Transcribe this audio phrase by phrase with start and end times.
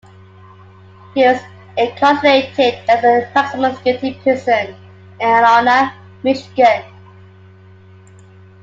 [1.13, 1.39] He was
[1.77, 4.73] incarcerated at a maximum security prison
[5.19, 5.93] in Ionia,
[6.23, 6.91] Michigan.